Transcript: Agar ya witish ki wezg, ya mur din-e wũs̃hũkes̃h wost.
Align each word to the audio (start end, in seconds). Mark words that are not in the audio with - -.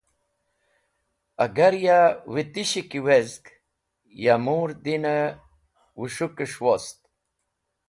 Agar 1.45 1.73
ya 1.85 1.99
witish 2.33 2.77
ki 2.89 2.99
wezg, 3.05 3.43
ya 4.23 4.35
mur 4.45 4.69
din-e 4.83 5.17
wũs̃hũkes̃h 5.97 6.59
wost. 6.65 6.99